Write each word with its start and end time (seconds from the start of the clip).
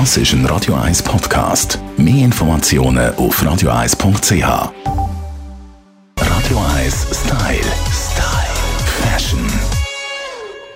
Das 0.00 0.16
ist 0.16 0.32
ein 0.32 0.44
Radio 0.46 0.74
1 0.74 1.04
Podcast. 1.04 1.78
Mehr 1.96 2.24
Informationen 2.24 3.14
auf 3.14 3.40
radio1.ch. 3.40 4.42
Radio 6.18 6.58
1 6.82 7.06
Style. 7.12 7.60
Style. 7.92 8.54
Fashion. 9.02 9.38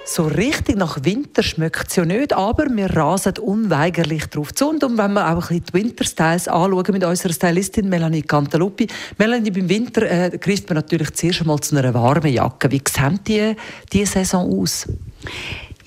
So 0.05 0.23
richtig 0.23 0.77
nach 0.77 1.03
Winter 1.03 1.43
schmeckt 1.43 1.89
es 1.89 1.97
ja 1.97 2.05
nicht, 2.05 2.33
aber 2.33 2.67
wir 2.71 2.95
rasen 2.95 3.39
unweigerlich 3.39 4.27
drauf 4.27 4.55
zu. 4.55 4.69
Und 4.69 4.83
wenn 4.83 5.13
wir 5.15 5.37
auch 5.37 5.51
ein 5.51 5.65
die 5.65 5.75
Winterstyles 5.75 6.47
anschauen 6.47 6.93
mit 6.93 7.03
unserer 7.03 7.33
Stylistin 7.33 7.89
Melanie 7.89 8.23
Cantaluppi. 8.23 8.87
Melanie, 9.19 9.51
beim 9.51 9.69
Winter 9.69 10.03
äh, 10.03 10.39
greift 10.39 10.69
man 10.69 10.77
natürlich 10.77 11.13
zuerst 11.15 11.41
einmal 11.41 11.59
zu 11.59 11.77
einer 11.77 11.93
warmen 11.93 12.33
Jacke. 12.33 12.71
Wie 12.71 12.83
sieht 12.87 13.27
die, 13.27 13.57
die 13.93 14.07
Saison 14.07 14.61
aus? 14.61 14.87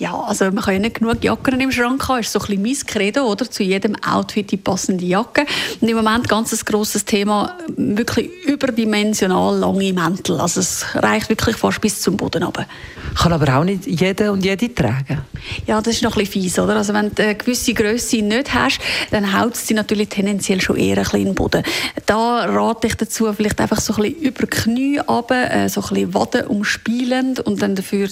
Ja, 0.02 0.20
also 0.20 0.45
man 0.45 0.63
kann 0.63 0.73
ja 0.73 0.79
nicht 0.79 0.95
genug 0.95 1.23
Jacken 1.23 1.61
im 1.61 1.71
Schrank 1.71 2.09
haben. 2.09 2.21
Ist 2.21 2.31
so 2.31 2.39
ein 2.39 2.45
bisschen 2.47 2.63
mein 2.63 2.88
Credo, 2.88 3.31
oder? 3.31 3.47
Zu 3.47 3.61
jedem 3.61 3.95
Outfit 4.04 4.50
die 4.50 4.57
passende 4.57 5.05
Jacke. 5.05 5.46
Und 5.79 5.87
im 5.87 5.96
Moment 5.96 6.28
ganz 6.28 6.51
ein 6.51 6.59
grosses 6.65 7.05
Thema, 7.05 7.55
wirklich 7.78 8.32
überdimensional 8.47 9.59
lange 9.59 9.93
Mäntel. 9.93 10.42
Also 10.42 10.59
es 10.59 10.83
reicht 10.95 11.29
wirklich 11.29 11.56
fast 11.56 11.82
bis 11.82 12.01
zum 12.01 12.18
Boden 12.18 12.42
runter. 12.42 12.65
Kann 13.15 13.32
aber 13.32 13.59
auch 13.59 13.64
nicht 13.64 13.86
jeder 13.86 14.32
und 14.32 14.43
jede 14.43 14.73
tragen. 14.73 15.21
Ja, 15.68 15.81
das 15.81 15.95
ist 15.95 16.04
noch 16.04 16.15
ein 16.15 16.19
bisschen 16.23 16.43
fies, 16.43 16.59
oder? 16.59 16.75
Also 16.75 16.93
wenn 16.93 17.13
du 17.13 17.23
eine 17.23 17.36
gewisse 17.36 17.73
Größe 17.73 18.18
nicht 18.18 18.54
hast, 18.54 18.79
dann 19.11 19.37
haut 19.37 19.55
es 19.55 19.65
dich 19.65 19.75
natürlich 19.75 20.09
tendenziell 20.09 20.61
schon 20.61 20.77
eher 20.77 20.97
ein 20.97 21.04
bisschen 21.04 21.19
in 21.19 21.25
den 21.27 21.36
Boden. 21.36 21.64
Da 22.05 22.45
rate 22.45 22.87
ich 22.87 22.95
dazu, 22.95 23.31
vielleicht 23.33 23.59
einfach 23.59 23.79
so 23.79 23.93
ein 23.93 24.04
bisschen 24.04 24.21
über 24.21 24.45
die 24.45 24.47
Knie 24.47 24.97
runter, 25.00 25.51
äh, 25.51 25.69
so 25.69 25.81
ein 25.81 25.89
bisschen 25.89 26.14
Waden 26.14 26.47
umspielend 26.47 27.39
und 27.39 27.61
dann 27.61 27.75
dafür 27.75 28.07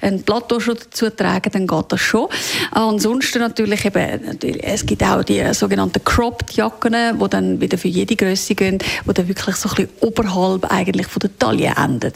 ein 0.00 0.22
Plateau 0.22 0.60
schon 0.60 0.76
dazu 0.76 1.10
tragen, 1.10 1.50
dann 1.52 1.66
geht 1.66 1.84
das 1.88 2.00
schon. 2.00 2.28
Ansonsten 2.70 3.40
natürlich 3.40 3.84
eben, 3.84 4.38
es 4.62 4.86
gibt 4.86 5.02
auch 5.02 5.22
die 5.22 5.42
sogenannten 5.54 6.02
Cropped 6.04 6.52
Jacken, 6.52 6.94
die 7.20 7.28
dann 7.28 7.60
wieder 7.60 7.78
für 7.78 7.88
jede 7.88 8.16
Größe 8.16 8.54
gehen, 8.54 8.78
die 8.78 9.14
dann 9.14 9.28
wirklich 9.28 9.56
so 9.56 9.68
ein 9.68 9.74
bisschen 9.74 9.90
oberhalb 10.00 10.70
eigentlich 10.70 11.06
von 11.06 11.20
der 11.20 11.38
Taille 11.38 11.72
enden. 11.76 12.12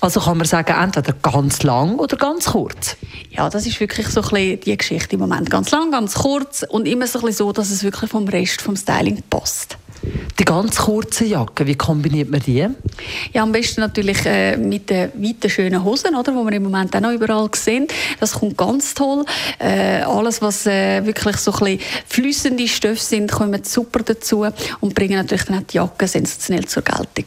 Also 0.00 0.20
kann 0.20 0.38
man 0.38 0.46
sagen, 0.46 0.74
entweder 0.82 1.12
ganz 1.12 1.62
lang 1.62 1.98
oder 1.98 2.16
ganz 2.16 2.46
kurz? 2.46 2.96
Ja, 3.30 3.50
das 3.50 3.66
ist 3.66 3.78
wirklich 3.80 4.08
so 4.08 4.22
ein 4.22 4.28
bisschen 4.30 4.60
die 4.60 4.76
Geschichte 4.76 5.14
im 5.14 5.20
Moment. 5.20 5.50
Ganz 5.50 5.70
lang, 5.70 5.90
ganz 5.90 6.14
kurz 6.14 6.64
und 6.66 6.88
immer 6.88 7.06
so, 7.06 7.18
ein 7.18 7.26
bisschen 7.26 7.46
so, 7.46 7.52
dass 7.52 7.70
es 7.70 7.82
wirklich 7.82 8.10
vom 8.10 8.26
Rest 8.26 8.62
vom 8.62 8.76
Styling 8.76 9.22
passt. 9.28 9.76
Die 10.38 10.46
ganz 10.46 10.76
kurzen 10.76 11.28
Jacken, 11.28 11.66
wie 11.66 11.74
kombiniert 11.74 12.30
man 12.30 12.40
die? 12.40 12.66
Ja, 13.34 13.42
am 13.42 13.52
besten 13.52 13.82
natürlich 13.82 14.24
äh, 14.24 14.56
mit 14.56 14.88
den 14.88 15.10
weiten, 15.14 15.50
schönen 15.50 15.84
Hosen, 15.84 16.14
oder, 16.14 16.32
die 16.32 16.38
wir 16.38 16.52
im 16.52 16.62
Moment 16.62 16.96
auch 16.96 17.00
noch 17.00 17.12
überall 17.12 17.50
sehen. 17.54 17.86
Das 18.18 18.32
kommt 18.32 18.56
ganz 18.56 18.94
toll. 18.94 19.26
Äh, 19.58 20.00
alles, 20.00 20.40
was 20.40 20.66
äh, 20.66 21.04
wirklich 21.04 21.36
so 21.36 21.52
ein 21.52 21.58
bisschen 21.58 21.80
flüssende 22.08 22.66
Stoffe 22.66 22.96
sind, 22.96 23.30
kommen 23.30 23.62
super 23.64 24.00
dazu 24.02 24.46
und 24.80 24.94
bringen 24.94 25.16
natürlich 25.16 25.44
dann 25.44 25.58
auch 25.58 25.66
die 25.66 25.76
Jacke 25.76 26.08
sensationell 26.08 26.64
zur 26.64 26.82
Geltung. 26.82 27.26